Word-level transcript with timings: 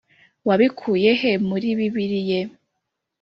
Wabikuye 0.47 1.09
he 1.21 1.31
muri 1.47 1.67
bibiliye 1.77 2.39